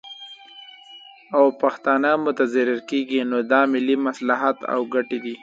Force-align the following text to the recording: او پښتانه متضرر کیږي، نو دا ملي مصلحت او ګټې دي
او 1.37 1.45
پښتانه 1.61 2.09
متضرر 2.25 2.79
کیږي، 2.89 3.19
نو 3.31 3.37
دا 3.51 3.61
ملي 3.73 3.95
مصلحت 4.07 4.57
او 4.73 4.79
ګټې 4.93 5.19
دي 5.25 5.35